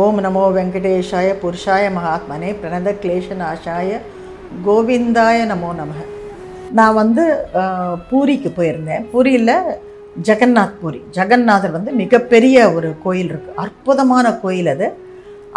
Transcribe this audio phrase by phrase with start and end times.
[0.00, 3.98] ஓம் நமோ வெங்கடேஷாய புருஷாய மகாத்மனே பிரணத கிளேஷநாசாய
[4.66, 5.98] கோவிந்தாய நமோ நமக.
[6.78, 7.24] நான் வந்து
[8.10, 9.04] பூரிக்கு போயிருந்தேன்.
[9.12, 9.52] பூரியில்
[10.28, 11.00] ஜெகநாத் பூரி.
[11.16, 14.88] ஜெகநாதர் வந்து மிகப்பெரிய ஒரு கோயில் இருக்குது அற்புதமான கோயில் அது.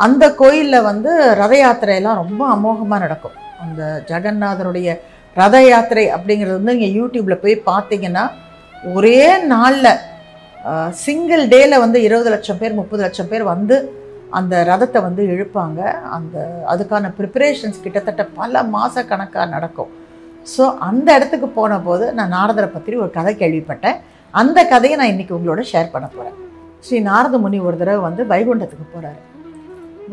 [0.07, 1.11] அந்த கோயிலில் வந்து
[1.41, 3.37] ரத யாத்திரையெல்லாம் ரொம்ப அமோகமாக நடக்கும்.
[3.63, 3.81] அந்த
[4.11, 4.99] ஜெகநாதருடைய
[5.41, 8.25] ரத யாத்திரை அப்படிங்கிறது வந்து நீங்கள் யூடியூப்பில் போய் பார்த்தீங்கன்னா
[8.95, 9.19] ஒரே
[9.53, 9.93] நாளில்
[11.05, 13.75] சிங்கிள் டேயில் வந்து இருபது லட்சம் பேர் முப்பது லட்சம் பேர் வந்து
[14.39, 15.79] அந்த ரதத்தை வந்து இழுப்பாங்க.
[16.15, 16.37] அந்த
[16.71, 19.91] அதுக்கான ப்ரிப்பரேஷன்ஸ் கிட்டத்தட்ட பல மாத கணக்காக நடக்கும்.
[20.53, 23.99] ஸோ அந்த இடத்துக்கு போன போது நான் நாரதரை பற்றி ஒரு கதை கேள்விப்பட்டேன்.
[24.33, 26.37] அந்த கதையை நான் இன்றைக்கி உங்களோட ஷேர் பண்ண போகிறேன்
[26.85, 29.21] ஸ்ரீ நாரத முனி ஒரு தடவை வந்து வைகுண்டத்துக்கு போகிறாரு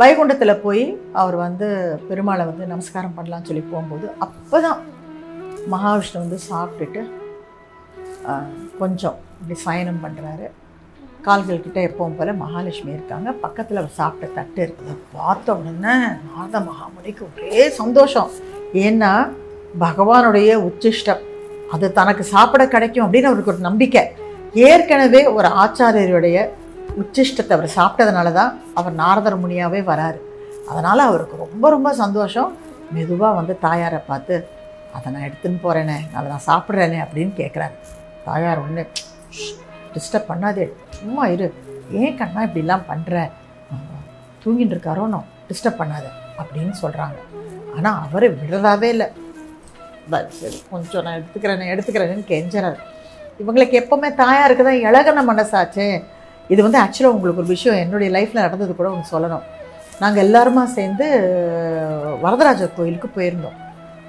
[0.00, 0.84] வைகுண்டத்தில் போய்
[1.22, 1.66] அவர் வந்து
[2.08, 4.78] பெருமாளை வந்து நமஸ்காரம் பண்ணலாம்னு சொல்லி போகும்போது அப்போ தான்
[5.72, 7.02] மகாவிஷ்ணு வந்து சாப்பிட்டுட்டு
[8.80, 10.46] கொஞ்சம் இப்படி சயனம் பண்ணுறாரு
[11.26, 13.28] கால்கள் கிட்ட எப்பவும் போல் மகாலட்சுமி இருக்காங்க.
[13.44, 14.94] பக்கத்தில் அவர் சாப்பிட்ட தட்டு இருக்குது.
[15.16, 15.94] பார்த்த உடனே
[16.28, 18.30] நாரத மகாமுனிக்கு ஒரே சந்தோஷம்.
[18.86, 19.12] ஏன்னா
[19.84, 21.22] பகவானுடைய உச்சிஷ்டம்
[21.74, 24.02] அது தனக்கு சாப்பிட கிடைக்கும் அப்படின்னு அவருக்கு ஒரு நம்பிக்கை.
[24.70, 26.38] ஏற்கனவே ஒரு ஆச்சாரியருடைய
[27.02, 30.20] உச்சிஷ்டத்தை அவர் சாப்பிட்டதுனால தான் அவர் நாரதர் முனியாவே வராரு.
[30.70, 32.50] அதனால் அவருக்கு ரொம்ப ரொம்ப சந்தோஷம்.
[32.96, 34.34] மெதுவாக வந்து தாயாரை பார்த்து
[34.96, 37.76] அதை நான் எடுத்துன்னு போகிறேனே அதை நான் சாப்பிட்றேனே அப்படின்னு கேட்குறாரு
[38.26, 38.82] தாயார் ஒன்று
[39.94, 40.66] டிஸ்டர்ப் பண்ணாதே.
[41.02, 41.54] சும்மா இரு.
[41.90, 43.30] ஏன் கண்ணா இப்படிலாம் பண்ணுற
[44.44, 46.08] தூங்கிட்டு இருக்காரோனோ டிஸ்டர்ப் பண்ணாத
[46.38, 47.18] அப்படின்னு சொல்கிறாங்க
[47.76, 49.06] ஆனால் அவரை விடுறதாவே இல்லை.
[50.10, 52.76] ப- சரி கொஞ்சம் நான் எடுத்துக்கிறேன் எடுத்துக்கிறேன்னு கெஞ்சுறாரு.
[53.38, 56.04] இவங்களுக்கு எப்போவுமே தாயாக இருக்க தான் இழகன மனசாச்சே.
[56.48, 59.42] இது வந்து ஆக்சுவலாக உங்களுக்கு ஒரு விஷயம் என்னுடைய லைஃப்பில் நடந்தது கூட ஒன்று சொல்லணும்.
[60.00, 61.06] நாங்கள் எல்லாருமா சேர்ந்து
[62.20, 63.56] வரதராஜர் கோயிலுக்கு போயிருந்தோம்.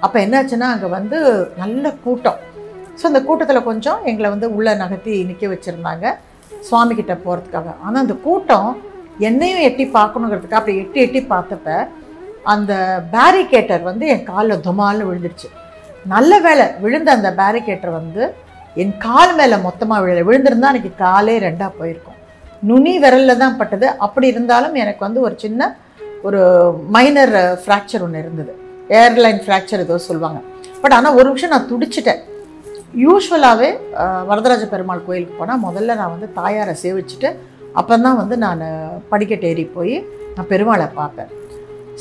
[0.00, 2.38] அப்போ என்னாச்சுன்னா அங்கே வந்து நல்ல கூட்டம்.
[3.02, 6.14] ஸோ அந்த கூட்டத்தில் கொஞ்சம் எங்களை வந்து உள்ளே நகர்த்தி நிற்க வச்சுருந்தாங்க.
[6.68, 8.70] சுவாமி கிட்ட போகிறதுக்காக ஆனால் அந்த கூட்டம்
[9.28, 11.76] என்னையும் எட்டி பார்க்கணுங்கிறதுக்காக அப்படி எட்டி எட்டி பார்த்தப்ப
[12.52, 12.72] அந்த
[13.12, 15.48] பேரிகேட்டர் வந்து என் காலில் துமால்னு விழுந்துருச்சு.
[16.14, 18.22] நல்ல வேளை விழுந்த அந்த பேரிகேட்டர் வந்து
[18.82, 22.18] என் கால் மேலே மொத்தமாக விழு விழுந்திருந்தா எனக்கு காலே ரெண்டாக போயிருக்கும்.
[22.68, 23.86] நுனி விரலில் தான் பட்டது.
[24.06, 25.70] அப்படி இருந்தாலும் எனக்கு வந்து ஒரு சின்ன
[26.26, 26.40] ஒரு
[26.96, 28.52] மைனர் ஃப்ராக்சர் ஒன்று இருந்தது.
[29.02, 30.40] ஏர்லைன் ஃப்ராக்சர் ஏதோ சொல்லுவாங்க.
[30.82, 32.22] பட் ஆனால் ஒரு நிமிஷம் நான் துடிச்சிட்டேன்.
[33.02, 33.70] யூஸ்வலாகவே
[34.30, 37.30] வரதராஜ பெருமாள் கோயிலுக்கு போனால் முதல்ல நான் வந்து தாயாரை சேவிச்சுட்டு
[37.80, 38.62] அப்போ தான் வந்து நான்
[39.12, 39.96] படிக்கட்டு ஏறி போய்
[40.34, 41.30] நான் பெருமாளை பார்ப்பேன்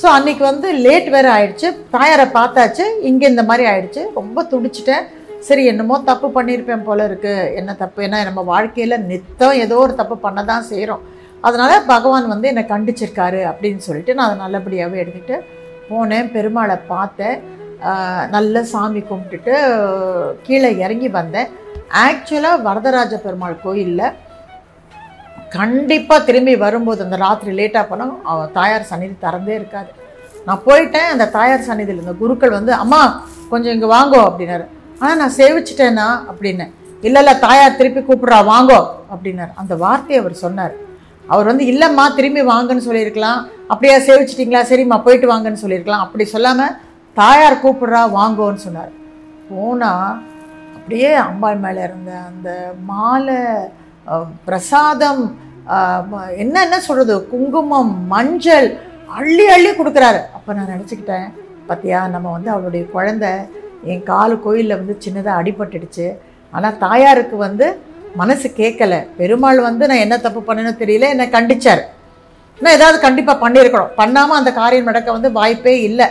[0.02, 1.68] ஸோ அன்னைக்கு வந்து லேட் வேறு ஆயிடுச்சு.
[1.96, 4.04] தாயாரை பார்த்தாச்சு இங்கே இந்த மாதிரி ஆயிடுச்சு.
[4.20, 5.04] ரொம்ப துடிச்சிட்டேன்.
[5.48, 8.00] சரி என்னமோ தப்பு பண்ணியிருப்பேன் போல இருக்குது என்ன தப்பு?
[8.08, 11.04] ஏன்னா நம்ம வாழ்க்கையில் நித்தம் ஏதோ ஒரு தப்பு பண்ண தான் செய்கிறோம்
[11.48, 15.38] அதனால் பகவான் வந்து என்னை கண்டிச்சிருக்காரு அப்படின்னு சொல்லிட்டு நான் அதை நல்லபடியாகவே எடுத்துகிட்டு
[15.90, 16.30] போனேன்.
[16.36, 17.38] பெருமாளை பார்த்தேன்.
[18.36, 19.54] நல்ல சாமி கும்பிட்டுட்டு
[20.46, 21.50] கீழே இறங்கி வந்தேன்.
[22.04, 24.06] ஆக்சுவலாக வரதராஜ பெருமாள் கோயிலில்
[25.58, 29.92] கண்டிப்பாக திரும்பி வரும்போது அந்த ராத்திரி லேட்டாக போனால் அவ தாயார் சந்நிதி திறந்தே இருக்காது.
[30.48, 33.02] நான் போயிட்டேன் அந்த தாயார் சந்நிதியில் இந்த குருக்கள் வந்து அம்மா
[33.52, 34.66] கொஞ்சம் இங்கே வாங்கோ அப்படின்னாரு.
[35.02, 36.66] ஆனால் நான் சேவிச்சிட்டேன்னா அப்படின்னு
[37.08, 38.80] இல்லை இல்லை தாயார் திருப்பி கூப்பிட்றா வாங்கோ
[39.14, 39.52] அப்படின்னாரு.
[39.62, 40.74] அந்த வார்த்தையை அவர் சொன்னார்.
[41.34, 43.40] அவர் வந்து இல்லைம்மா திரும்பி வாங்கன்னு சொல்லியிருக்கலாம்.
[43.72, 44.62] அப்படியே சேவிச்சிட்டிங்களா?
[44.72, 46.04] சரிம்மா போயிட்டு வாங்கன்னு சொல்லியிருக்கலாம்.
[46.06, 46.74] அப்படி சொல்லாமல்
[47.20, 48.94] தாயார் கூப்பிட்றா வாங்கோன்னு சொன்னார்.
[49.50, 50.14] போனால்
[50.76, 52.50] அப்படியே அம்பாள் மேலே இருந்த அந்த
[52.90, 53.40] மாலை
[54.48, 55.22] பிரசாதம்
[56.44, 58.68] என்னென்ன சொல்கிறது குங்குமம் மஞ்சள்
[59.18, 60.22] அள்ளி அள்ளி கொடுக்குறாரு.
[60.38, 61.28] அப்போ நான் நினச்சிக்கிட்டேன்
[61.68, 63.32] பார்த்தியா நம்ம வந்து அவளுடைய குழந்தை
[63.92, 66.08] என் கால் கோயிலில் வந்து சின்னதாக அடிபட்டுடுச்சு.
[66.54, 67.68] ஆனால் தாயாருக்கு வந்து
[68.22, 71.84] மனசு கேட்கல பெருமாள் வந்து நான் என்ன தப்பு பண்ணேன்னு தெரியல என்னை கண்டிச்சார்.
[72.62, 73.96] நான் ஏதாவது கண்டிப்பாக பண்ணியிருக்கணும்.
[74.02, 76.08] பண்ணாமல் அந்த காரியம் நடக்க வந்து வாய்ப்பே இல்லை.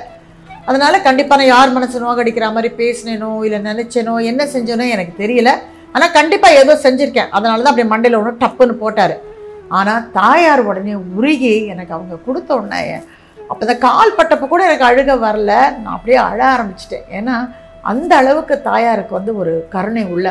[0.68, 5.50] அதனால கண்டிப்பாக நான் யார் மனசு நோகடிக்கிற மாதிரி பேசினேனோ இல்லை நினச்சேனோ என்ன செஞ்சேனோ எனக்கு தெரியல.
[5.94, 7.32] ஆனால் கண்டிப்பாக ஏதோ செஞ்சுருக்கேன்.
[7.36, 9.14] அதனால தான் அப்படி மண்டையில் ஒன்று டப்புன்னு போட்டார்.
[9.78, 12.82] ஆனால் தாயார் உடனே உருகி எனக்கு அவங்க கொடுத்த உடனே
[13.50, 15.52] அப்போ இந்த கால் பட்டப்போ கூட எனக்கு அழுக வரல.
[15.82, 17.06] நான் அப்படியே அழ ஆரம்பிச்சிட்டேன்.
[17.18, 17.36] ஏன்னா
[17.92, 20.28] அந்த அளவுக்கு தாயாருக்கு வந்து ஒரு கருணை உள்ள.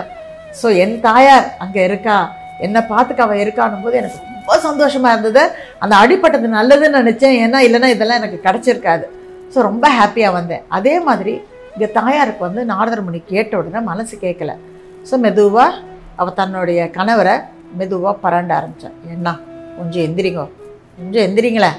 [0.59, 2.17] ஸோ என் தாயார் அங்கே இருக்கா?
[2.65, 5.43] என்னை பார்த்துக்க அவள் இருக்கானும் போது எனக்கு ரொம்ப சந்தோஷமாக இருந்தது.
[5.83, 7.35] அந்த அடிப்பட்டது நல்லதுன்னு நினச்சேன்.
[7.45, 9.05] ஏன்னா இல்லைன்னா இதெல்லாம் எனக்கு கிடச்சிருக்காது.
[9.53, 10.63] ஸோ ரொம்ப ஹாப்பியாக வந்தேன்.
[10.77, 11.33] அதே மாதிரி
[11.73, 14.53] இங்கே தாயாருக்கு வந்து நாரதர் முனி கேட்ட உடனே மனசு கேட்கல
[15.09, 15.79] ஸோ மெதுவாக
[16.19, 17.35] அவள் தன்னுடைய கணவரை
[17.79, 19.37] மெதுவாக பரண்ட ஆரம்பித்தான் என்ன
[19.77, 20.45] கொஞ்சம் எந்திரிங்கோ.
[20.97, 21.77] கொஞ்சம் எந்திரிங்களேன்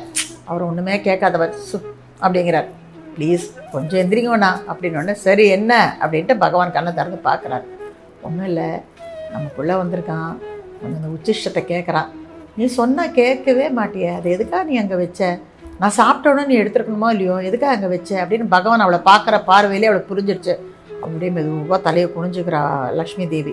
[0.51, 1.77] அவர் ஒன்றுமே கேட்காதவர் சு
[2.25, 2.69] அப்படிங்கிறார்.
[3.17, 4.51] ப்ளீஸ் கொஞ்சம் எந்திரிங்கண்ணா.
[4.71, 5.73] அப்படின்னு சரி என்ன?
[6.03, 7.67] அப்படின்ட்டு பகவான் கண்ணை திறந்து பார்க்குறாரு.
[8.27, 8.69] ஒன்றும் இல்லை.
[9.35, 10.33] நமக்குள்ளே வந்திருக்கான்.
[10.81, 12.11] கொஞ்சம் அந்த உச்சிஷ்டத்தை கேட்குறான்
[12.57, 14.11] நீ சொன்னால் கேட்கவே மாட்டியே.
[14.19, 15.21] அது எதுக்காக நீ அங்கே வச்ச?
[15.83, 17.37] நான் சாப்பிட்ட உடனே நீ எடுத்துருக்கணுமோ இல்லையோ?
[17.49, 18.11] எதுக்காக அங்கே வச்ச?
[18.23, 20.55] அப்படின்னு பகவான் அவளை பார்க்குற பார்வையிலே அவளை புரிஞ்சிருச்சு.
[21.05, 22.61] அப்படியே மெதுவாக தலையை குனிஞ்சுக்கிறா
[22.99, 23.53] லக்ஷ்மி தேவி.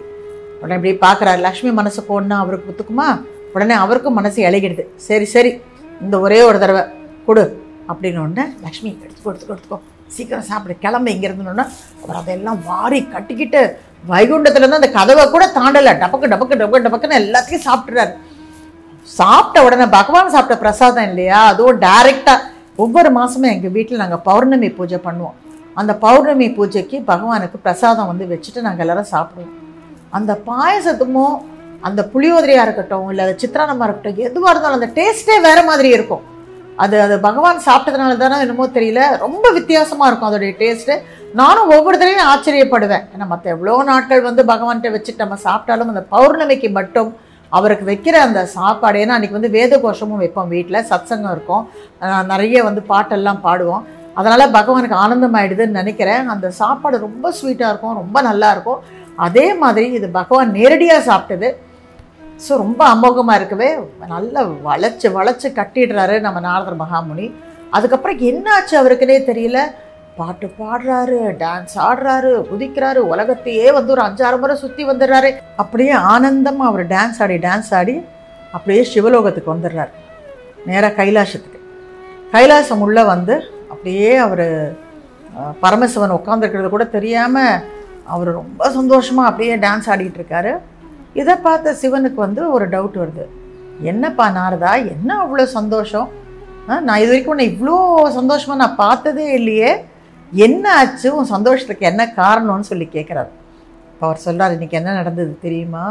[0.62, 3.08] உடனே இப்படி பார்க்குறாரு லக்ஷ்மி மனசு போடனா அவருக்கு ஒத்துக்குமா?
[3.56, 5.52] உடனே அவருக்கும் மனசு இழகிடுது சரி சரி
[6.02, 6.84] இந்த ஒரே ஒரு தடவை
[7.28, 7.46] கொடு.
[7.92, 9.80] அப்படின்னு உடனே லக்ஷ்மி எடுத்துக்கோ எடுத்துக்கோ எடுத்துக்கோ
[10.16, 11.66] சீக்கிரம் சாப்பிடு கிளம்பு இங்கேருந்துன்னா
[12.04, 13.62] அவர் அதெல்லாம் வாரி கட்டிக்கிட்டு
[14.12, 15.94] வைகுண்டத்துலேருந்து அந்த கதவை கூட தாண்டலை.
[16.04, 18.14] டபக்கு டபக்கு டபக்கு டபக்குன்னு எல்லாத்தையும் சாப்பிட்றாரு
[19.17, 21.41] சாப்பிட்ட உடனே பகவான் சாப்பிட்ட பிரசாதம் இல்லையா?
[21.51, 22.47] அதுவும் டைரெக்டாக
[22.83, 25.38] ஒவ்வொரு மாதமும் எங்கள் வீட்டில் நாங்கள் பௌர்ணமி பூஜை பண்ணுவோம்.
[25.79, 29.53] அந்த பௌர்ணமி பூஜைக்கு பகவானுக்கு பிரசாதம் வந்து வச்சுட்டு நாங்கள் எல்லாரும் சாப்பிடுவோம்.
[30.17, 31.27] அந்த பாயசத்துமோ
[31.88, 36.23] அந்த புளியோதரையாக இருக்கட்டும் இல்லை அது சித்திரானமாக இருக்கட்டும் எதுவாக இருந்தாலும் அந்த டேஸ்ட்டே வேறு மாதிரி இருக்கும்.
[36.83, 39.01] அது அது பகவான் சாப்பிட்டதுனால தானே என்னமோ தெரியல.
[39.23, 40.95] ரொம்ப வித்தியாசமாக இருக்கும் அதோடைய டேஸ்ட்டு
[41.39, 43.06] நானும் ஒவ்வொரு தடவையும் ஆச்சரியப்படுவேன்.
[43.13, 47.09] ஏன்னா மற்ற எவ்வளோ நாட்கள் வந்து பகவான்கிட்ட வச்சுட்டு நம்ம சாப்பிட்டாலும் அந்த பௌர்ணமிக்கு மட்டும்
[47.57, 51.63] அவருக்கு வைக்கிற அந்த சாப்பாடு ஏன்னா அன்றைக்கி வந்து வேத கோஷமும் வைப்போம் வீட்டில் சத்சங்கம் இருக்கும்.
[52.31, 53.86] நிறைய வந்து பாட்டெல்லாம் பாடுவோம்.
[54.19, 56.24] அதனால் பகவானுக்கு ஆனந்தம் ஆகிடுதுன்னு நினைக்கிறேன்.
[56.34, 58.80] அந்த சாப்பாடு ரொம்ப ஸ்வீட்டாக இருக்கும் ரொம்ப நல்லா இருக்கும்.
[59.28, 61.50] அதே மாதிரி இது பகவான் நேரடியாக சாப்பிட்டது.
[62.46, 63.69] ஸோ ரொம்ப அமோகமாக இருக்கவே
[64.16, 67.28] நல்லா வளைச்சு வளைச்சு கட்டிடுறாரு நம்ம நாரதர் மகாமுனி.
[67.78, 69.60] அதுக்கப்புறம் என்னாச்சு அவருக்குன்னே தெரியல.
[70.17, 75.29] பாட்டு பாடுறாரு டான்ஸ் ஆடுறாரு குதிக்கிறாரு உலகத்தையே வந்து ஒரு அஞ்சாறு முறை சுற்றி வந்துடுறாரு.
[75.61, 77.95] அப்படியே ஆனந்தமாக அவர் டான்ஸ் ஆடி டான்ஸ் ஆடி
[78.56, 79.91] அப்படியே சிவலோகத்துக்கு வந்துடுறாரு.
[80.69, 81.59] நேராக கைலாசத்துக்கு.
[82.35, 83.35] கைலாசம் உள்ளே வந்து
[83.73, 84.47] அப்படியே அவர்
[85.63, 87.61] பரமசிவன் உட்காந்துருக்கிறது கூட தெரியாமல்
[88.13, 90.53] அவர் ரொம்ப சந்தோஷமாக அப்படியே டான்ஸ் ஆடிட்டு இருக்காரு.
[91.21, 93.25] இதை பார்த்த சிவனுக்கு வந்து ஒரு டவுட் வருது.
[93.91, 96.07] என்னப்பா நாரதா என்ன அவ்வளோ சந்தோஷம்?
[96.88, 97.75] நான் இது வரைக்கும் உன்னை இவ்வளோ
[98.17, 99.71] சந்தோஷமாக நான் பார்த்ததே இல்லையே.
[100.46, 103.31] என்ன ஆச்சு உன் சந்தோஷத்துக்கு என்ன காரணம்னு சொல்லி கேட்குறாரு
[103.92, 105.86] இப்போ அவர் சொல்கிறார் இன்னைக்கு என்ன நடந்தது தெரியுமா?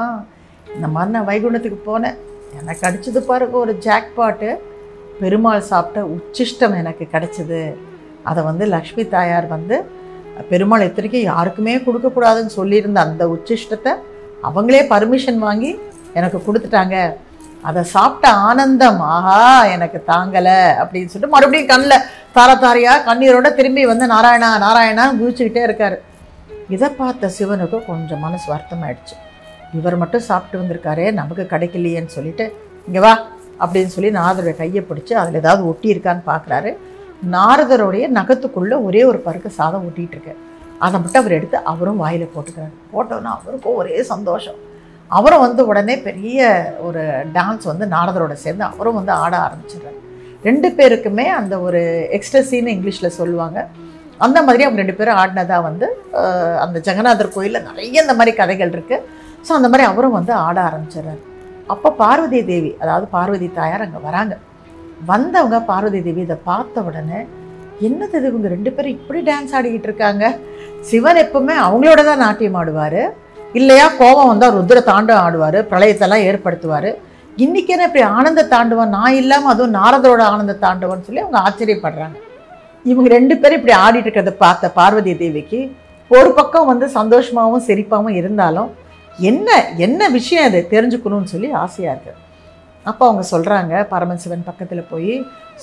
[0.75, 2.19] இந்த மாதிரி நான் வைகுண்டத்துக்கு போனேன்.
[2.61, 4.51] எனக்கு கிடச்சது பாருங்க ஒரு ஜாக்பாட்டு
[5.21, 7.63] பெருமாள் சாப்பிட்ட உச்சிஷ்டம் எனக்கு கிடச்சிது.
[8.23, 9.77] அதை வந்து லக்ஷ்மி தாயார் வந்து
[10.51, 13.95] பெருமாள் இத்தனைக்கும் யாருக்குமே கொடுக்கக்கூடாதுன்னு சொல்லியிருந்த அந்த உச்சிஷ்டத்தை
[14.49, 15.79] அவங்களே பர்மிஷன் வாங்கி
[16.19, 16.97] எனக்கு கொடுத்துட்டாங்க.
[17.63, 19.39] அதை சாப்பிட்ட ஆனந்தம் ஆஹா
[19.75, 22.05] எனக்கு தாங்கலை அப்படின்னு சொல்லிட்டு மறுபடியும் கண்ணில்
[22.37, 25.97] தார தாரையாக கண்ணீரோட திரும்பி வந்து நாராயணா நாராயணா குதிச்சுக்கிட்டே இருக்கார்.
[26.75, 29.17] இதை பார்த்த சிவனுக்கு கொஞ்சம் மனசு வருத்தமாயிடுச்சு.
[29.79, 32.45] இவர் மட்டும் சாப்பிட்டு வந்திருக்காரே நமக்கு கிடைக்கலையேன்னு சொல்லிட்டு
[32.87, 33.15] இங்கே வா
[33.61, 36.71] அப்படின்னு சொல்லி நாரதருடைய கையை பிடிச்சி அதில் ஏதாவது ஒட்டி இருக்கான்னு பார்க்குறாரு
[37.35, 40.41] நாரதருடைய நகத்துக்குள்ளே ஒரே ஒரு பருக்க சாதம் ஒட்டிகிட்டு இருக்கேன்
[40.79, 42.75] அதை மட்டும் அவர் எடுத்து அவரும் வாயில் போட்டுக்கிறாரு.
[42.93, 44.59] போட்டோன்னா அவருக்கும் ஒரே சந்தோஷம்.
[45.17, 46.39] அவரும் வந்து உடனே பெரிய
[46.87, 47.03] ஒரு
[47.37, 49.99] டான்ஸ் வந்து நாரதரோட சேர்ந்து அவரும் வந்து ஆட ஆரம்பிச்சிடுறாரு.
[50.49, 51.81] ரெண்டு பேருக்குமே அந்த ஒரு
[52.17, 53.59] எக்ஸ்ட்ரஸின்னு இங்கிலீஷில் சொல்லுவாங்க.
[54.27, 55.87] அந்த மாதிரி அவங்க ரெண்டு பேரும் ஆடினதாக வந்து
[56.65, 59.05] அந்த ஜெகநாதர் கோயிலில் நிறைய இந்த மாதிரி கதைகள் இருக்குது
[59.47, 61.21] ஸோ அந்த மாதிரி அவரும் வந்து ஆட ஆரம்பிச்சிடுறாரு.
[61.73, 64.35] அப்போ பார்வதி தேவி அதாவது பார்வதி தாயார் அங்கே வராங்க.
[65.11, 67.21] வந்தவங்க பார்வதி தேவி இதை பார்த்த உடனே
[67.89, 70.25] என்னது இது இவங்க ரெண்டு பேரும் இப்படி டான்ஸ் ஆடிக்கிட்டு இருக்காங்க?
[70.89, 73.03] சிவன் எப்பவுமே அவங்களோட தான் நாட்டியம் ஆடுவார்.
[73.55, 73.87] இல்லையா?
[74.01, 76.91] கோபம் வந்தால் ருத்ர தாண்டவம் ஆடுவார் பிரளயத்தெல்லாம் ஏற்படுத்துவார்.
[77.45, 78.95] இன்றைக்கேன்னு என்ன இப்படி ஆனந்த தாண்டவம்?
[78.97, 82.17] நான் இல்லாமல் அதுவும் நாரதரோட ஆனந்த தாண்டவம்னு சொல்லி அவங்க ஆச்சரியப்படுறாங்க.
[82.85, 85.61] இவங்க ரெண்டு பேரும் இப்படி ஆடிட்டு இருக்கிறத பார்த்த பார்வதி தேவிக்கு
[86.11, 88.71] ஒரு பக்கம் வந்து சந்தோஷமாகவும் சிரிப்பாகவும் இருந்தாலும்
[89.31, 89.49] என்ன
[89.87, 90.59] என்ன விஷயம் அது?
[90.73, 92.27] தெரிஞ்சுக்கணும்னு சொல்லி ஆசையாக இருக்குது
[92.87, 95.15] அப்போ அவங்க சொல்கிறாங்க பரமசிவன் பக்கத்தில் போய்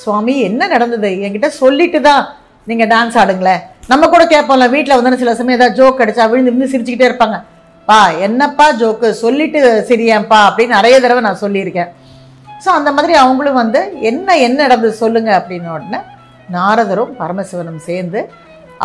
[0.02, 1.10] சுவாமி என்ன நடந்தது?
[1.26, 2.24] என்கிட்ட சொல்லிட்டு தான்
[2.68, 3.62] நீங்கள் டான்ஸ் ஆடுங்களேன்
[3.92, 7.38] நம்ம கூட கேட்போம்ல வீட்டில் வந்து சில சமயம் ஏதாவது ஜோக் அடிச்சா விழுந்து விழுந்து சிரிச்சுக்கிட்டே இருப்பாங்க.
[7.90, 9.08] பா என்னப்பா ஜோக்கு?
[9.24, 9.60] சொல்லிட்டு
[9.90, 11.92] சிரியேன்ப்பா அப்படின்னு நிறைய தடவை நான் சொல்லியிருக்கேன்.
[12.64, 13.80] ஸோ அந்த மாதிரி அவங்களும் வந்து
[14.10, 16.00] என்ன என்ன நடந்தது சொல்லுங்க அப்படின்னு உடனே
[16.56, 18.20] நாரதரும் பரமசிவனும் சேர்ந்து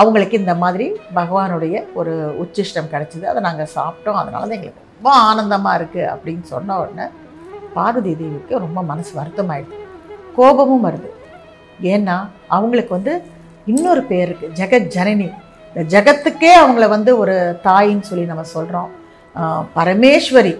[0.00, 0.86] அவங்களுக்கு இந்த மாதிரி
[1.18, 3.24] பகவானுடைய ஒரு உச்சிஷ்டம் கிடச்சிது.
[3.32, 4.20] அதை நாங்கள் சாப்பிட்டோம்.
[4.22, 7.06] அதனால தான் எங்களுக்கு ரொம்ப ஆனந்தமாக இருக்குது அப்படின்னு சொன்ன உடனே
[7.76, 9.78] பார்வதி தேவிக்கு ரொம்ப மனசு வருத்தமாயிடுது.
[10.36, 11.10] கோபமும் வருது.
[11.94, 12.16] ஏன்னா
[12.56, 13.14] அவங்களுக்கு வந்து
[13.72, 15.28] இன்னொரு பேர் இருக்குது ஜெகத் ஜனனி
[15.72, 17.34] இந்த ஜெகத்துக்கே அவங்கள வந்து ஒரு
[17.66, 18.90] தாயின்னு சொல்லி நம்ம சொல்கிறோம்
[19.76, 20.54] பரமேஸ்வரி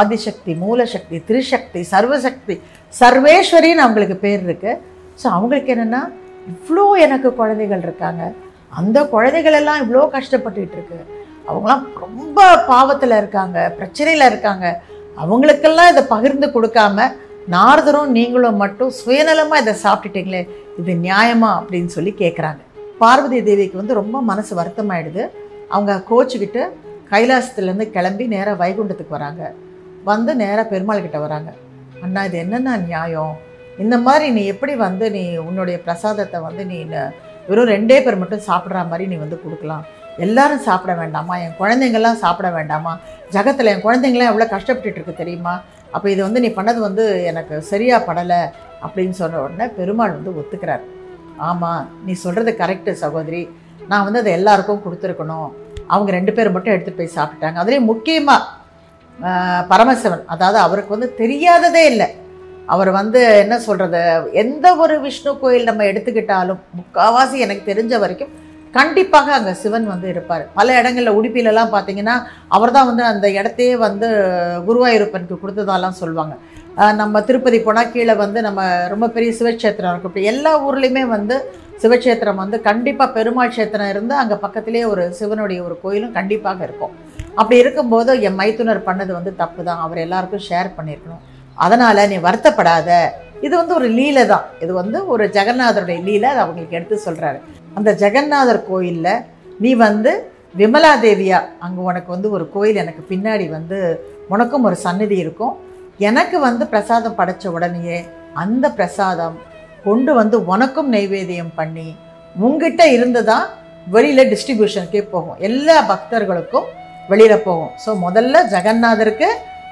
[0.00, 2.54] ஆதிசக்தி மூலசக்தி திரிசக்தி சர்வசக்தி
[2.94, 4.80] சர்வேஸ்வரின்னு அவங்களுக்கு பேர் இருக்குது
[5.20, 6.02] ஸோ அவங்களுக்கு என்னென்னா
[6.52, 8.22] இவ்வளோ எனக்கு குழந்தைகள் இருக்காங்க.
[8.78, 10.98] அந்த குழந்தைகள் எல்லாம் இவ்வளோ கஷ்டப்பட்டுக்கிட்டு இருக்கு.
[11.48, 14.66] அவங்களாம் ரொம்ப பாவத்தில் இருக்காங்க பிரச்சனையில் இருக்காங்க.
[15.22, 17.06] அவங்களுக்கெல்லாம் இதை பகிர்ந்து கொடுக்காம
[17.54, 20.42] நாரதரும் நீங்களும் மட்டும் சுயநலமாக இதை சாப்பிட்டுட்டீங்களே
[20.80, 22.60] இது நியாயமா அப்படின்னு சொல்லி கேட்குறாங்க
[23.02, 25.22] பார்வதி தேவிக்கு வந்து ரொம்ப மனசு வருத்தமாயிடுது.
[25.74, 26.62] அவங்க கோச்சுக்கிட்டு
[27.12, 29.42] கைலாசத்துலேருந்து கிளம்பி நேராக வைகுண்டத்துக்கு வராங்க.
[30.10, 31.50] வந்து நேராக பெருமாள் கிட்ட வராங்க.
[32.04, 33.32] அண்ணா இது என்னென்ன நியாயம்?
[33.84, 36.78] இந்த மாதிரி நீ எப்படி வந்து நீ உன்னுடைய பிரசாதத்தை வந்து நீ
[37.48, 39.84] வெறும் ரெண்டே பேர் மட்டும் சாப்பிட்ற மாதிரி நீ வந்து கொடுக்கலாம்.
[40.26, 41.34] எல்லாரும் சாப்பிட வேண்டாமா?
[41.44, 42.92] என் குழந்தைங்கள்லாம் சாப்பிட வேண்டாமா?
[43.34, 45.54] ஜகத்தில் என் குழந்தைங்களாம் எவ்வளோ கஷ்டப்பட்டுட்டு இருக்கு தெரியுமா?
[45.94, 48.40] அப்போ இது வந்து நீ பண்ணது வந்து எனக்கு சரியாக படலை.
[48.86, 50.84] அப்படின்னு சொன்ன உடனே பெருமாள் வந்து ஒத்துக்கிறார்.
[51.48, 53.42] ஆமாம் நீ சொல்கிறது கரெக்டு சகோதரி.
[53.90, 55.48] நான் வந்து அதை எல்லாருக்கும் கொடுத்துருக்கணும்.
[55.94, 58.48] அவங்க ரெண்டு பேர் மட்டும் எடுத்துகிட்டு போய் சாப்பிட்டாங்க அதுலேயும் முக்கியமாக
[59.70, 62.08] பரமசிவன் அதாவது அவருக்கு வந்து தெரியாததே இல்லை.
[62.74, 64.00] அவர் வந்து என்ன சொல்கிறது
[64.42, 68.34] எந்த ஒரு விஷ்ணு கோயில் நம்ம எடுத்துக்கிட்டாலும் முக்காவாசி எனக்கு தெரிஞ்ச வரைக்கும்
[68.76, 70.42] கண்டிப்பாக அங்கே சிவன் வந்து இருப்பார்.
[70.58, 72.16] பல இடங்களில் உடுப்பிலலாம் பார்த்தீங்கன்னா
[72.56, 74.08] அவர் தான் வந்து அந்த இடத்தையே வந்து
[74.66, 76.36] குருவாயூரப்பனுக்கு கொடுத்ததாலாம் சொல்லுவாங்க
[77.00, 78.60] நம்ம திருப்பதி போனால் கீழே வந்து நம்ம
[78.92, 80.12] ரொம்ப பெரிய சிவக்ஷேத்திரம் இருக்கும்.
[80.12, 81.36] இப்போ எல்லா ஊர்லேயுமே வந்து
[81.82, 86.94] சிவக்ஷேத்திரம் வந்து கண்டிப்பாக பெருமாள் க்ஷேத்திரம் இருந்து அங்கே பக்கத்துலேயே ஒரு சிவனுடைய ஒரு கோயிலும் கண்டிப்பாக இருக்கும்.
[87.40, 91.24] அப்படி இருக்கும்போது என் மைத்துனர் பண்ணது வந்து தப்பு தான் அவர் எல்லாருக்கும் ஷேர் பண்ணியிருக்கணும்
[91.64, 92.90] அதனால் நீ வருத்தப்படாத.
[93.46, 94.44] இது வந்து ஒரு லீலை தான்.
[94.64, 97.38] இது வந்து ஒரு ஜெகநாதருடைய லீலை அதை அவங்களுக்கு எடுத்து சொல்கிறாரு
[97.78, 99.14] அந்த ஜெகநாதர் கோயிலில்
[99.64, 100.12] நீ வந்து
[100.60, 103.78] விமலா தேவியா அங்கே உனக்கு வந்து ஒரு கோயில் எனக்கு பின்னாடி வந்து
[104.32, 105.54] உனக்கும் ஒரு சந்நிதி இருக்கும்.
[106.08, 107.98] எனக்கு வந்து பிரசாதம் படைச்ச உடனேயே
[108.42, 109.36] அந்த பிரசாதம்
[109.86, 111.88] கொண்டு வந்து உனக்கும் நைவேத்தியம் பண்ணி
[112.46, 113.46] உங்ககிட்ட இருந்து தான்
[113.94, 115.38] வெளியில் டிஸ்ட்ரிபியூஷனுக்கே போகும்.
[115.48, 116.66] எல்லா பக்தர்களுக்கும்
[117.12, 117.72] வெளியில் போகும்.
[117.84, 119.28] ஸோ முதல்ல ஜெகநாதருக்கு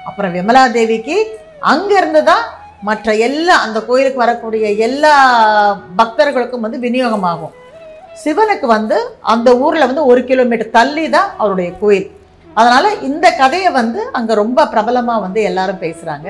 [0.09, 1.17] அப்புறம் விமலா தேவிக்கு
[1.73, 2.43] அங்கேருந்து தான்
[2.87, 5.13] மற்ற எல்லா அந்த கோயிலுக்கு வரக்கூடிய எல்லா
[5.99, 7.55] பக்தர்களுக்கும் வந்து விநியோகமாகும்.
[8.23, 8.97] சிவனுக்கு வந்து
[9.33, 12.07] அந்த ஊரில் வந்து ஒரு கிலோமீட்டர் தள்ளி தான் அவருடைய கோயில்.
[12.59, 16.29] அதனால் இந்த கதையை வந்து அங்கே ரொம்ப பிரபலமாக வந்து எல்லாரும் பேசுகிறாங்க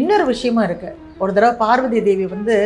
[0.00, 2.56] இன்னொரு விஷயமும் இருக்குது ஒரு தடவை பார்வதி தேவி வந்து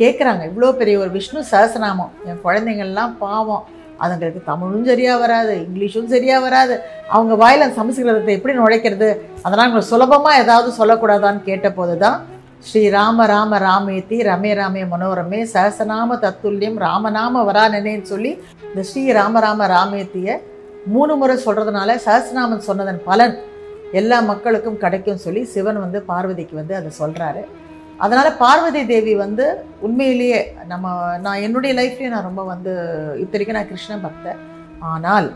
[0.00, 3.64] கேட்குறாங்க இவ்வளோ பெரிய ஒரு விஷ்ணு சஹஸ்ரநாமம் என் குழந்தைங்கள்லாம் பாவம்.
[4.04, 6.74] அதுங்களுக்கு தமிழும் சரியாக வராது இங்கிலீஷும் சரியாக வராது.
[7.14, 9.10] அவங்க வாயில அந்த சமஸ்கிருதத்தை எப்படி நுழைக்கிறது?
[9.44, 12.16] அதனால் அவங்களுக்கு சுலபமாக ஏதாவது சொல்லக்கூடாதான்னு கேட்ட போது தான்
[12.64, 18.30] ஸ்ரீ ராம ராம ராமேத்தி ரமே ராமே மனோரமே சஹசநாம தத்துல்யம் ராமநாம வரானனேன்னு சொல்லி
[18.68, 20.34] இந்த ஸ்ரீ ராம ராம ராமேத்தியை
[20.86, 23.34] மூணு முறை சொல்கிறதுனால சஹஸ்ரநாமன் சொன்னதன் பலன்
[23.92, 27.42] எல்லா மக்களுக்கும் கிடைக்கும் சொல்லி சிவன் வந்து பார்வதிக்கு வந்து அதை சொல்கிறாரு
[27.98, 29.44] அதனால் பார்வதி தேவி வந்து
[29.80, 30.86] உண்மையிலேயே நம்ம
[31.18, 32.72] நான் என்னுடைய லைஃப்லேயே நான் ரொம்ப வந்து
[33.18, 34.40] இத்தனைக்கும் நான் கிருஷ்ண பக்தன்.
[34.84, 35.28] ஆனால்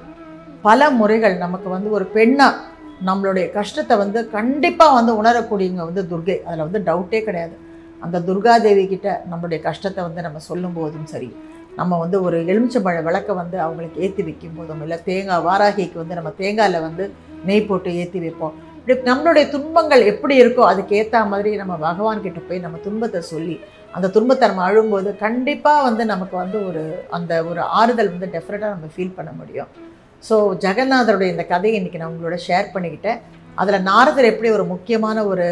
[0.62, 2.62] பல முறைகள் நமக்கு வந்து ஒரு பெண்ணாக
[3.08, 6.36] நம்மளுடைய கஷ்டத்தை வந்து கண்டிப்பாக வந்து உணரக்கூடியவங்க வந்து துர்கை.
[6.46, 7.56] அதில் வந்து டவுட்டே கிடையாது.
[8.04, 11.30] அந்த துர்கா தேவி கிட்ட நம்மளுடைய கஷ்டத்தை வந்து நம்ம சொல்லும் போதும் சரி
[11.78, 16.30] நம்ம வந்து ஒரு எலுமிச்சம்பழ விளக்கை வந்து அவங்களுக்கு ஏற்றி வைக்கும் போதும் இல்லை தேங்காய் வாராகிக்கு வந்து நம்ம
[16.40, 17.04] தேங்காயில் வந்து
[17.48, 18.54] நெய் போட்டு ஏற்றி வைப்போம்.
[18.78, 23.56] இப்படி நம்மளுடைய துன்பங்கள் எப்படி இருக்கோ அதுக்கு ஏற்ற மாதிரி நம்ம பகவான்கிட்ட போய் நம்ம துன்பத்தை சொல்லி
[23.96, 28.88] அந்த துன்பத்தை நம்ம அழும்போது கண்டிப்பாக வந்து நமக்கு வந்து ஒரு அந்த ஒரு ஆறுதல் வந்து டெஃபினட்டாக நம்ம
[28.94, 29.70] ஃபீல் பண்ண முடியும்.
[30.24, 33.18] ஸோ ஜெகநாதருடைய இந்த கதையை இன்றைக்கி நான் உங்களோட ஷேர் பண்ணிக்கிட்டேன்.
[33.60, 35.46] அதில் நாரதர் எப்படி ஒரு முக்கியமான ஒரு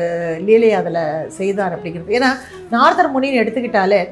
[0.46, 1.00] லீலையை அதில்
[1.38, 2.16] செய்தார் அப்படிங்கிறது.
[2.18, 2.30] ஏன்னா
[2.74, 4.02] நாரதர் முனின்னு எடுத்துக்கிட்டாலே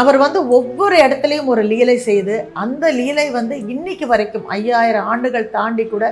[0.00, 5.84] அவர் வந்து ஒவ்வொரு இடத்துலையும் ஒரு லீலை செய்து அந்த லீலை வந்து இன்னைக்கு வரைக்கும் ஐயாயிரம் ஆண்டுகள் தாண்டி
[5.92, 6.04] கூட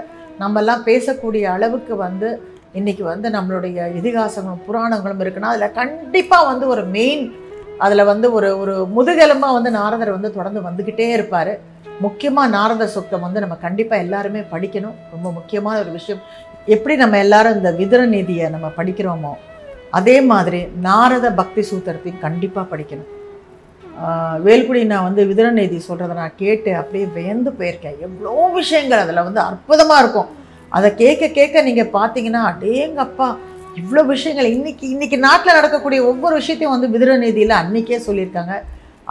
[0.42, 2.28] நம்மெல்லாம் பேசக்கூடிய அளவுக்கு வந்து
[2.78, 7.24] இன்றைக்கி வந்து நம்மளுடைய இதிகாசங்களும் புராணங்களும் இருக்குன்னா அதில் கண்டிப்பாக வந்து ஒரு மெயின்
[7.84, 11.52] அதில் வந்து ஒரு ஒரு முதுகெலும்பாக வந்து நாரதர் வந்து தொடர்ந்து வந்துக்கிட்டே இருப்பார்.
[12.04, 14.96] முக்கியமாக நாரத சுத்தம் வந்து நம்ம கண்டிப்பாக எல்லாருமே படிக்கணும்.
[15.14, 16.22] ரொம்ப முக்கியமான ஒரு விஷயம்.
[16.74, 19.34] எப்படி நம்ம எல்லாரும் இந்த விதுர நீதியை நம்ம படிக்கிறோமோ
[19.98, 23.10] அதே மாதிரி நாரத பக்தி சூத்திரத்தையும் கண்டிப்பாக படிக்கணும்.
[24.46, 28.00] வேல்குடி நான் வந்து விதுர நிதி சொல்கிறத நான் கேட்டு அப்படியே வியந்து போயிருக்கேன்.
[28.06, 30.30] எவ்வளோ விஷயங்கள் அதில் வந்து அற்புதமாக இருக்கும்.
[30.76, 33.28] அதை கேட்க கேட்க நீங்கள் பார்த்தீங்கன்னா அடேங்கப்பா
[33.80, 38.54] இவ்வளோ விஷயங்கள் இன்னைக்கு இன்னைக்கு நாட்டில் நடக்கக்கூடிய ஒவ்வொரு விஷயத்தையும் வந்து விதுர நீதியில் சொல்லியிருக்காங்க.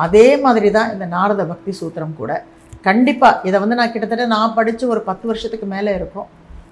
[0.03, 2.31] அதே மாதிரி தான் இந்த நாரத பக்தி சூத்திரம் கூட.
[2.87, 6.27] கண்டிப்பாக இதை வந்து நான் கிட்டத்தட்ட நான் படித்து ஒரு பத்து வருஷத்துக்கு மேலே இருக்கும்.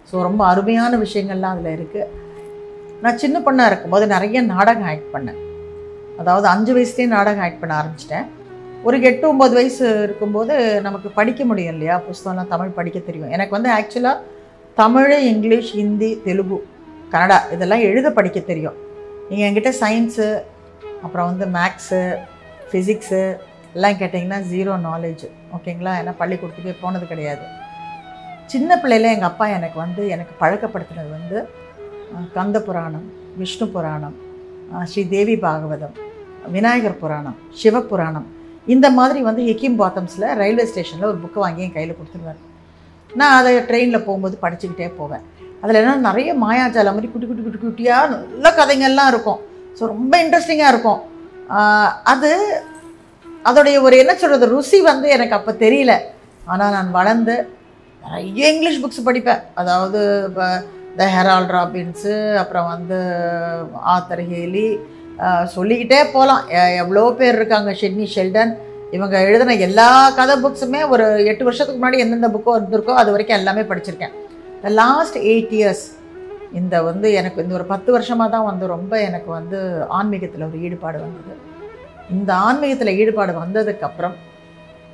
[0.10, 2.10] ஸோ ரொம்ப அருமையான விஷயங்கள்லாம் அதில் இருக்குது
[3.04, 5.40] நான் சின்ன பொண்ணாக இருக்கும்போது நிறைய நாடகம் ஆக்ட் பண்ணேன்.
[6.22, 8.28] அதாவது அஞ்சு வயசுலேயே நாடகம் ஆக்ட் பண்ண ஆரம்பிச்சிட்டேன்.
[8.88, 10.54] ஒரு எட்டு ஒம்பது வயசு இருக்கும்போது
[10.88, 11.96] நமக்கு படிக்க முடியும் இல்லையா?
[12.08, 13.34] புஸ்தகம்லாம் தமிழ் படிக்க தெரியும்.
[13.38, 14.20] எனக்கு வந்து ஆக்சுவலாக
[14.82, 16.60] தமிழ் இங்கிலீஷ் ஹிந்தி தெலுங்கு
[17.14, 18.78] கன்னடா இதெல்லாம் எழுத படிக்க தெரியும்.
[19.30, 20.28] நீங்கள் என்கிட்ட சயின்ஸு
[21.06, 22.02] அப்புறம் வந்து மேக்ஸு
[22.70, 23.22] ஃபிசிக்ஸு
[23.76, 25.26] எல்லாம் கேட்டிங்கன்னா ஜீரோ நாலேஜ்
[25.58, 27.46] ஓகேங்களா ஏன்னா பள்ளிக்கூடத்துக்கே போனது கிடையாது.
[28.54, 31.38] சின்ன பிள்ளையில எங்கள் அப்பா எனக்கு வந்து எனக்கு பழக்கப்படுத்தினது வந்து
[32.38, 33.06] கந்த புராணம்
[33.42, 34.16] விஷ்ணு புராணம்
[34.92, 35.96] ஸ்ரீ தேவி பாகவதம்
[36.56, 38.28] விநாயகர் புராணம் சிவபுராணம்
[38.74, 42.42] இந்த மாதிரி வந்து ஹிக்கிம் பாத்தம்ஸில் ரயில்வே ஸ்டேஷனில் ஒரு புக்கு வாங்கி என் கையில் கொடுத்துருவார்.
[43.20, 45.26] நான் அதை ட்ரெயினில் போகும்போது படிச்சுக்கிட்டே போவேன்.
[45.64, 49.40] அதில் என்ன நிறைய மாயாஜாலம் மாதிரி குட்டி குட்டி குட்டி குட்டியாக நல்ல கதைங்கள்லாம் இருக்கும்.
[49.78, 51.02] ஸோ ரொம்ப இன்ட்ரெஸ்டிங்காக இருக்கும்.
[52.14, 52.32] அது
[53.50, 55.94] அதோடைய ஒரு என்ன சொல்கிறது ருசி வந்து எனக்கு அப்போ தெரியல.
[56.52, 57.36] ஆனால் நான் வளர்ந்து
[58.06, 59.44] நிறைய இங்கிலீஷ் புக்ஸ் படிப்பேன்.
[59.62, 60.48] அதாவது இப்போ
[61.00, 62.98] த ஹெரால்ட் ராபின்ஸு அப்புறம் வந்து
[63.94, 64.68] ஆத்தர் ஹேலி
[65.56, 66.44] சொல்லிக்கிட்டே போகலாம்
[66.84, 68.54] எவ்வளோ பேர் இருக்காங்க ஷெட்னி ஷெல்டன்
[68.98, 69.88] இவங்க எழுதின எல்லா
[70.20, 74.14] கதை புக்ஸுமே ஒரு எட்டு வருஷத்துக்கு முன்னாடி எந்தெந்த புக்கோ இருந்திருக்கோ அது வரைக்கும் எல்லாமே படிச்சிருக்கேன்.
[74.82, 75.86] லாஸ்ட் எயிட் இயர்ஸ்
[76.60, 79.58] இந்த வந்து எனக்கு இந்த ஒரு பத்து வருஷமாக தான் வந்து ரொம்ப எனக்கு வந்து
[79.98, 81.36] ஆன்மீகத்தில் ஒரு ஈடுபாடு வந்தது.
[82.16, 84.16] இந்த ஆன்மீகத்தில் ஈடுபாடு வந்ததுக்கப்புறம்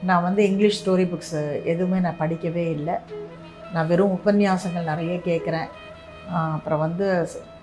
[0.10, 1.42] நான் வந்து இங்கிலீஷ் ஸ்டோரி புக்ஸு
[1.74, 2.96] எதுவுமே நான் படிக்கவே இல்லை.
[3.74, 5.70] நான் வெறும் உபன்யாசங்கள் நிறைய கேட்குறேன்.
[6.56, 7.06] அப்புறம் வந்து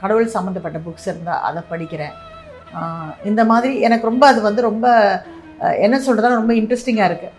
[0.03, 2.15] கடவுள் சம்மந்தப்பட்ட புக்ஸ் இருந்தால் அதை படிக்கிறேன்.
[3.31, 4.87] இந்த மாதிரி எனக்கு ரொம்ப அது வந்து ரொம்ப
[5.85, 7.35] என்ன சொல்கிறதுனா ரொம்ப இன்ட்ரெஸ்டிங்காக இருக்குது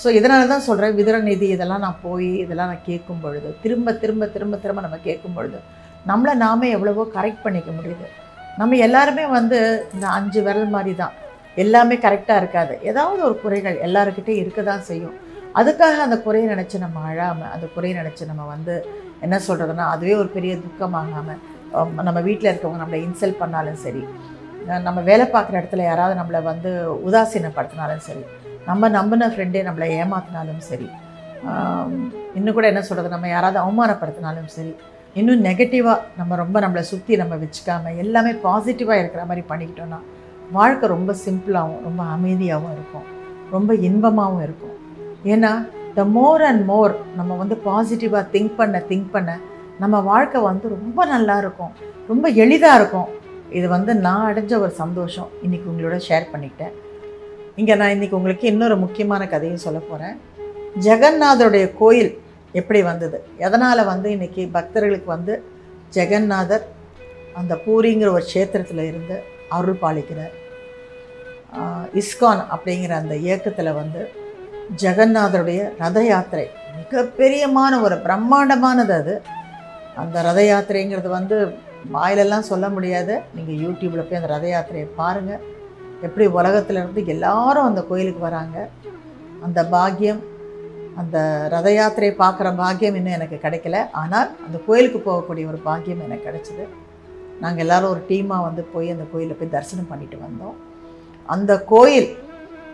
[0.00, 4.58] ஸோ இதனால தான் சொல்கிறேன் விதுரநிதி இதெல்லாம் நான் போய் இதெல்லாம் நான் கேட்கும் பொழுது திரும்ப திரும்ப திரும்ப
[4.62, 5.58] திரும்ப நம்ம கேட்கும் பொழுது
[6.10, 8.06] நம்மளை நாமே எவ்வளவோ கரெக்ட் பண்ணிக்க முடியுது.
[8.60, 9.58] நம்ம எல்லாருமே வந்து
[9.94, 11.14] இந்த அஞ்சு விரல் மாதிரி தான்.
[11.62, 12.74] எல்லாமே கரெக்டாக இருக்காது.
[12.90, 15.16] ஏதாவது ஒரு குறைகள் எல்லாருக்கிட்டே இருக்க தான் செய்யும்.
[15.60, 18.74] அதுக்காக அந்த குறையை நினச்சி நம்ம அழாமல் அந்த குறையை நினச்சி நம்ம வந்து
[19.24, 21.40] என்ன சொல்கிறதுனா அதுவே ஒரு பெரிய துக்கமாகாமல்
[22.08, 24.02] நம்ம வீட்டில் இருக்கவங்க நம்மளை இன்சல்ட் பண்ணாலும் சரி
[24.86, 26.70] நம்ம வேலை பார்க்குற இடத்துல யாராவது நம்மளை வந்து
[27.08, 28.24] உதாசீனப்படுத்தினாலும் சரி
[28.68, 30.88] நம்ம நம்பின ஃப்ரெண்டே நம்மளை ஏமாத்தினாலும் சரி
[32.38, 34.72] இன்னும் கூட என்ன சொல்கிறது நம்ம யாராவது அவமானப்படுத்தினாலும் சரி
[35.20, 39.98] இன்னும் நெகட்டிவாக நம்ம ரொம்ப நம்மளை சுற்றி நம்ம வச்சுக்காமல் எல்லாமே பாசிட்டிவாக இருக்கிற மாதிரி பண்ணிக்கிட்டோன்னா
[40.58, 43.06] வாழ்க்கை ரொம்ப சிம்பிளாகவும் ரொம்ப அமைதியாகவும் இருக்கும்
[43.54, 44.76] ரொம்ப இன்பமாகவும் இருக்கும்.
[45.32, 45.50] ஏன்னா
[45.96, 49.32] த மோர் அண்ட் மோர் நம்ம வந்து பாசிட்டிவாக திங்க் பண்ண திங்க் பண்ண
[49.82, 51.72] நம்ம வாழ்க்கை வந்து ரொம்ப நல்லா இருக்கும்
[52.10, 53.10] ரொம்ப எளிதாக இருக்கும்.
[53.58, 55.28] இது வந்து நான் அடைஞ்ச ஒரு சந்தோஷம்.
[55.44, 56.74] இன்றைக்கி உங்களோட ஷேர் பண்ணிக்கிட்டேன்.
[57.60, 60.14] இங்கே நான் இன்றைக்கி உங்களுக்கு இன்னொரு முக்கியமான கதையும் சொல்ல போகிறேன்
[60.86, 62.12] ஜெகநாதருடைய கோயில்
[62.60, 63.18] எப்படி வந்தது?
[63.46, 65.34] எதனால் வந்து இன்றைக்கி பக்தர்களுக்கு வந்து
[65.96, 66.64] ஜெகநாதர்
[67.40, 69.16] அந்த பூரிங்கிற ஒரு க்ஷேத்திரத்தில் இருந்து
[69.56, 70.32] அருள் பாலிக்கிறார்?
[72.00, 74.02] இஸ்கான் அப்படிங்கிற அந்த இயக்கத்தில் வந்து
[74.82, 76.46] ஜெகநாதருடைய ரத யாத்திரை
[76.78, 79.14] மிகப்பெரியமான ஒரு பிரம்மாண்டமானது அது.
[80.02, 81.36] அந்த ரத யாத்திரைங்கிறது வந்து
[81.96, 83.14] வாயிலெல்லாம் சொல்ல முடியாது.
[83.36, 85.42] நீங்கள் யூடியூப்பில் போய் அந்த ரத யாத்திரையை பாருங்கள்
[86.06, 88.56] எப்படி உலகத்துல இருந்து எல்லாரும் அந்த கோயிலுக்கு வராங்க.
[89.46, 90.20] அந்த பாக்கியம்
[91.00, 91.16] அந்த
[91.54, 93.76] ரத யாத்திரையை பார்க்குற பாக்கியம் இன்னும் எனக்கு கிடைக்கல.
[94.00, 96.64] ஆனால் அந்த கோயிலுக்கு போகக்கூடிய ஒரு பாக்கியம் எனக்கு கிடைச்சிது.
[97.42, 100.56] நாங்கள் எல்லாரும் ஒரு டீமாக வந்து போய் அந்த கோயிலில் போய் தரிசனம் பண்ணிட்டு வந்தோம்.
[101.34, 102.10] அந்த கோயில்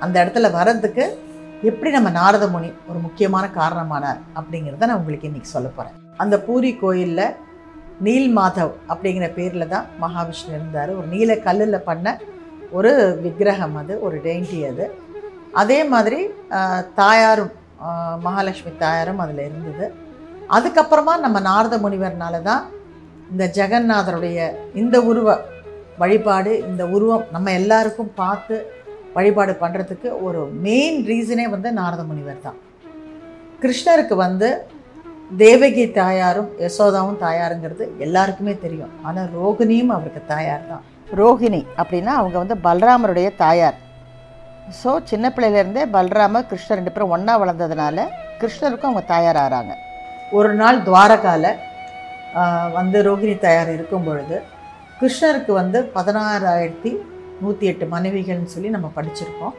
[0.04, 1.04] அந்த இடத்துல வர்றதுக்கு
[1.68, 6.70] எப்படி நம்ம நாரத முனி ஒரு முக்கியமான காரணமானார் அப்படிங்கிறத நான் உங்களுக்கு இன்றைக்கி சொல்ல போகிறேன் அந்த பூரி
[6.82, 7.24] கோயிலில்
[8.06, 10.90] நீல் மாதவ் அப்படிங்கிற பேரில் தான் மகாவிஷ்ணு இருந்தார்.
[10.98, 12.06] ஒரு நீல கல்லில் பண்ண
[12.76, 12.92] ஒரு
[13.24, 14.84] விக்கிரகம் அது ஒரு டெயின்டி அது.
[15.60, 16.20] அதே மாதிரி
[17.00, 17.52] தாயாரும்
[18.26, 19.86] மகாலட்சுமி தாயாரும் அதில் இருந்தது.
[20.56, 22.64] அதுக்கப்புறமா நம்ம நாரத முனிவர்னால தான்
[23.32, 24.38] இந்த ஜெகநாதருடைய
[24.82, 25.28] இந்த உருவ
[26.02, 28.56] வழிபாடு இந்த உருவம் நம்ம எல்லாருக்கும் பார்த்து
[29.16, 32.58] வழிபாடு பண்ணுறதுக்கு ஒரு மெயின் ரீசனே வந்து நாரத முனிவர் தான்.
[33.62, 34.48] கிருஷ்ணருக்கு வந்து
[35.42, 38.92] தேவகி தாயாரும் யசோதாவும் தாயாருங்கிறது எல்லாருக்குமே தெரியும்.
[39.08, 40.84] ஆனால் ரோகிணியும் அவருக்கு தாயார் தான்
[41.20, 43.76] ரோகிணி அப்படின்னா அவங்க வந்து பல்ராமருடைய தாயார்.
[44.78, 48.06] ஸோ சின்ன பிள்ளையிலேருந்தே பல்ராம கிருஷ்ணர் ரெண்டு பேரும் ஒன்றா வளர்ந்ததுனால
[48.40, 49.74] கிருஷ்ணருக்கும் அவங்க தாயார் ஆகிறாங்க
[50.38, 51.54] ஒரு நாள் துவாரகால
[52.78, 54.36] வந்து ரோகிணி தாயார் இருக்கும் பொழுது
[55.00, 56.90] கிருஷ்ணருக்கு வந்து பதினாறாயிரத்தி
[57.42, 59.54] நூற்றி எட்டு மனைவிகள்னு சொல்லி நம்ம படிச்சிருக்கோம்.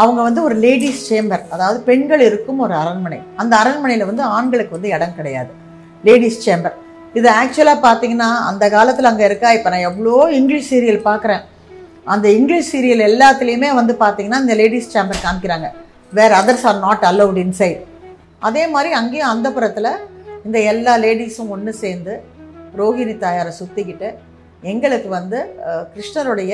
[0.00, 3.18] அவங்க வந்து ஒரு லேடிஸ் சேம்பர் அதாவது பெண்கள் இருக்கும் ஒரு அரண்மனை.
[3.42, 5.52] அந்த அரண்மனையில் வந்து ஆண்களுக்கு வந்து இடம் கிடையாது.
[6.08, 6.76] லேடிஸ் சேம்பர்
[7.18, 9.48] இது ஆக்சுவலாக பார்த்தீங்கன்னா அந்த காலத்தில் அங்கே இருக்கா?
[9.56, 11.42] இப்போ நான் எவ்வளோ இங்கிலீஷ் சீரியல் பார்க்குறேன்.
[12.12, 15.68] அந்த இங்கிலீஷ் சீரியல் எல்லாத்துலேயுமே வந்து பார்த்தீங்கன்னா இந்த லேடிஸ் சேம்பர் காமிக்கிறாங்க.
[16.18, 17.80] Where others are not allowed inside
[18.48, 19.48] அதே மாதிரி அங்கேயும் அந்த
[20.46, 22.14] இந்த எல்லா லேடிஸும் ஒன்று சேர்ந்து
[22.80, 24.08] ரோஹிணி தாயாரை சுற்றிக்கிட்டு
[24.70, 25.38] எங்களுக்கு வந்து
[25.92, 26.52] கிருஷ்ணருடைய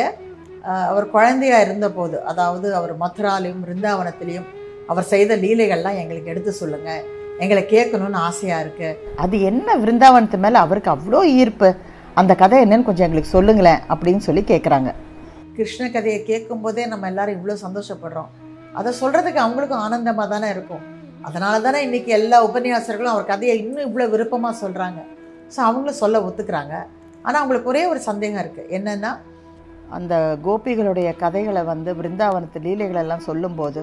[0.90, 4.48] அவர் குழந்தையா இருந்தபோது அதாவது அவர் மதுராலையும் பிருந்தாவனத்திலையும்
[4.92, 7.04] அவர் செய்த லீலைகள்லாம் எங்களுக்கு எடுத்து சொல்லுங்கள்
[7.44, 11.68] எங்களை கேட்கணும்னு ஆசையாக இருக்குது அது என்ன பிருந்தாவனத்து மேலே அவருக்கு அவ்வளோ ஈர்ப்பு?
[12.20, 14.90] அந்த கதை என்னன்னு கொஞ்சம் எங்களுக்கு சொல்லுங்களேன் அப்படின்னு சொல்லி கேட்குறாங்க
[15.56, 18.30] கிருஷ்ண கதையை கேட்கும்போதே நம்ம எல்லாரும் இவ்வளோ சந்தோஷப்படுறோம்.
[18.78, 20.82] அதை சொல்கிறதுக்கு அவங்களுக்கும் ஆனந்தமாக தானே இருக்கும்.
[21.28, 25.00] அதனால தானே இன்றைக்கி எல்லா உபன்யாசர்களும் அவர் கதையை இன்னும் இவ்வளோ விருப்பமாக சொல்கிறாங்க
[25.54, 26.74] ஸோ அவங்களும் சொல்ல ஒத்துக்கிறாங்க.
[27.24, 29.10] ஆனால் அவங்களுக்கு ஒரே ஒரு சந்தேகம் இருக்குது என்னென்னா
[29.96, 30.14] அந்த
[30.46, 33.82] கோபிகளுடைய கதைகளை வந்து பிருந்தாவனத்து லீலைகளெல்லாம் சொல்லும்போது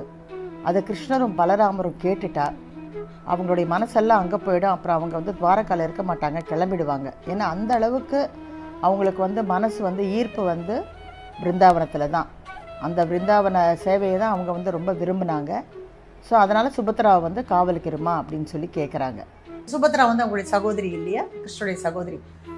[0.69, 2.45] அதை கிருஷ்ணரும் பலராமரும் கேட்டுட்டா
[3.31, 4.73] அவங்களுடைய மனசெல்லாம் அங்கே போயிடும்.
[4.75, 7.07] அப்புறம் அவங்க வந்து துவாரக்கால இருக்க மாட்டாங்க கிளம்பிடுவாங்க.
[7.31, 8.19] ஏன்னா அந்த அளவுக்கு
[8.87, 10.75] அவங்களுக்கு வந்து மனசு வந்து ஈர்ப்பு வந்து
[11.41, 12.27] பிருந்தாவனத்தில் தான்.
[12.85, 15.51] அந்த பிருந்தாவன சேவையை தான் அவங்க வந்து ரொம்ப விரும்பினாங்க.
[16.27, 19.21] ஸோ அதனால் சுபத்ராவை வந்து காவலுக்கு இருமா அப்படின்னு சொல்லி கேட்குறாங்க
[19.71, 21.21] சுபத்ரா வந்து அவங்களுடைய சகோதரி இல்லையா?
[21.41, 22.17] கிருஷ்ணனுடைய சகோதரி.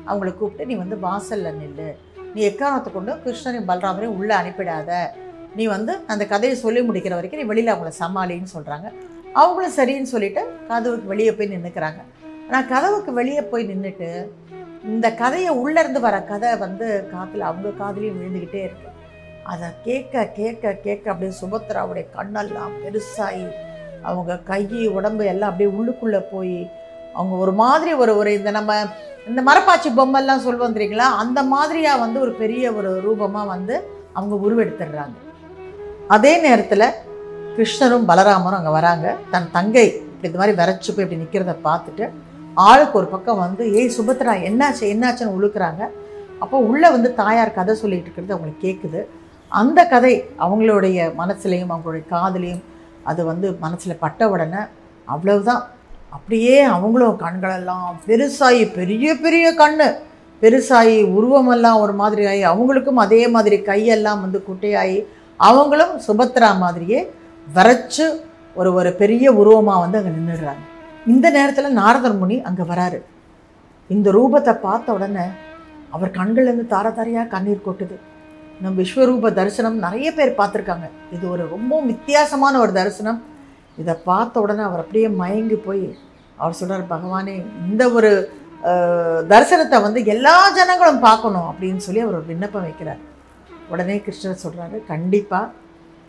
[0.09, 1.89] அவங்கள கூப்பிட்டு நீ வந்து வாசலில் நில்லு.
[2.37, 4.89] நீ எக்காரணத்தை கொண்டு கிருஷ்ணரையும் பலராமரையும் உள்ளே அனுப்பிடாத.
[5.55, 8.87] நீ வந்து அந்த கதையை சொல்லி முடிக்கிற வரைக்கும் நீ வெளியில் அவங்கள சமாளின்னு சொல்கிறாங்க
[9.33, 11.99] அவங்களும் சரின்னு சொல்லிவிட்டு கதவுக்கு வெளியே போய் நின்றுக்கிறாங்க
[12.47, 14.09] ஆனால் கதவுக்கு வெளியே போய் நின்றுட்டு
[14.83, 18.89] இந்த கதையை உள்ளேருந்து வர கதை வந்து காற்றுல அவங்க காதலையும் விழுந்துக்கிட்டே இருக்கு.
[19.43, 23.45] அதை கேட்க கேட்க கேட்க அப்படியே சுபத்ராவுடைய கண்ணெல்லாம் பெருசாகி
[24.01, 26.57] அவங்க கை உடம்பு எல்லாம் அப்படியே உள்ளுக்குள்ளே போய்
[27.13, 28.73] அவங்க ஒரு மாதிரி ஒரு ஒரு இந்த நம்ம
[29.29, 33.75] இந்த மரப்பாச்சி பொம்மைலாம் சொல்லுவோம் தெரியுங்களா அந்த மாதிரியாக வந்து ஒரு பெரிய ஒரு ரூபமாக வந்து
[34.17, 35.17] அவங்க உருவெடுத்துடுறாங்க.
[36.15, 36.85] அதே நேரத்தில்
[37.55, 39.07] கிருஷ்ணரும் பலராமரும் அங்கே வராங்க.
[39.33, 42.05] தன் தங்கை இப்படி இந்த மாதிரி வரைச்சி போய் இப்படி நிற்கிறத பார்த்துட்டு
[42.67, 44.83] ஆளுக்கு ஒரு பக்கம் வந்து ஏய் சுபத்ரா என்னாச்சு?
[44.93, 45.83] என்னாச்சுன்னு உழுக்கிறாங்க.
[46.43, 49.01] அப்போ உள்ளே வந்து தாயார் கதை சொல்லிகிட்டு இருக்கிறது அவங்களுக்கு கேட்குது
[49.51, 50.13] அந்த கதை
[50.45, 52.63] அவங்களுடைய மனசுலையும் அவங்களுடைய காதலையும்
[53.11, 54.61] அது வந்து மனசில் பட்ட உடனே
[55.07, 55.63] அவ்வளவுதான்.
[56.15, 59.81] அப்படியே அவங்களும் கண்களெல்லாம் பெருசாகி பெரிய பெரிய கண்
[60.41, 64.97] பெருசாகி உருவமெல்லாம் ஒரு மாதிரி ஆகி அவங்களுக்கும் அதே மாதிரி கையெல்லாம் வந்து குட்டையாகி
[65.39, 66.99] அவங்களும் சுபத்ரா மாதிரியே
[67.47, 68.05] வரைச்சு
[68.59, 70.63] ஒரு ஒரு பெரிய உருவமாக வந்து அங்கே நின்றுடுறாங்க.
[71.05, 72.99] இந்த நேரத்தில் நாரதர் முனி அங்கே வராரு.
[73.89, 75.25] இந்த ரூபத்தை பார்த்த உடனே
[75.95, 77.97] அவர் கண்கள்லேருந்து தார தாரையாக கண்ணீர் கொட்டுது.
[78.61, 80.87] நம்ம விஸ்வரூப தரிசனம் நிறைய பேர் பார்த்துருக்காங்க.
[81.15, 83.19] இது ஒரு ரொம்ப வித்தியாசமான ஒரு தரிசனம்.
[83.77, 85.97] இதை பார்த்த உடனே அவர் அப்படியே மயங்கி போய்
[86.37, 88.31] அவர் சொல்கிறார் பகவானே இந்த ஒரு
[89.29, 93.01] தரிசனத்தை வந்து எல்லா ஜனங்களும் பார்க்கணும் அப்படின்னு சொல்லி அவர் ஒரு விண்ணப்பம் வைக்கிறார்.
[93.69, 95.51] உடனே கிருஷ்ணர் சொல்கிறாரு கண்டிப்பாக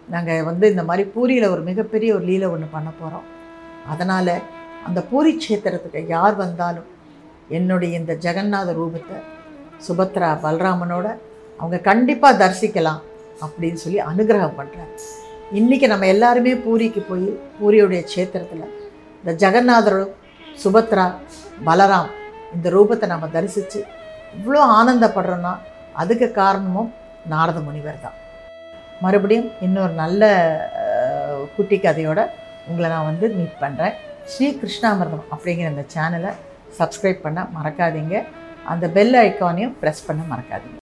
[0.09, 3.27] நாங்கள் வந்து இந்த மாதிரி பூரியில் ஒரு மிகப்பெரிய ஒரு லீலை ஒன்று பண்ண போகிறோம்
[3.89, 4.35] அதனால்
[4.87, 6.89] அந்த பூரி கஷேத்திரத்துக்கு யார் வந்தாலும்
[7.49, 9.19] என்னுடைய இந்த ஜெகநாத ரூபத்தை
[9.89, 11.07] சுபத்ரா பலராமனோட
[11.59, 13.03] அவங்க கண்டிப்பாக தரிசிக்கலாம்
[13.43, 14.95] அப்படின்னு சொல்லி அனுகிரகம் பண்ணுறாரு
[15.57, 18.65] இன்றைக்கி நம்ம எல்லாருமே பூரிக்கு போய் பூரியுடைய க்ஷேத்திரத்தில்
[19.21, 20.11] இந்த ஜெகநாதரும்
[20.63, 21.07] சுபத்ரா
[21.67, 22.11] பலராம்
[22.55, 23.81] இந்த ரூபத்தை நம்ம தரிசித்து
[24.39, 25.53] இவ்வளோ ஆனந்தப்படுறோன்னா
[26.03, 26.91] அதுக்கு காரணமும்
[27.33, 28.17] நாரத முனிவர் தான்.
[29.05, 30.31] மறுபடியும் இன்னொரு நல்ல
[31.55, 32.21] குட்டி கதையோட
[32.69, 33.97] உங்களை நான் வந்து மீட் பண்ணுறேன்
[34.33, 36.33] ஸ்ரீ கிருஷ்ணாமிர்தம் அப்படிங்கிற இந்த சேனலை
[36.81, 38.17] சப்ஸ்கிரைப் பண்ண மறக்காதீங்க.
[38.75, 40.78] அந்த பெல் ஐக்கானையும் ப்ரெஸ் பண்ண மறக்காதீங்க.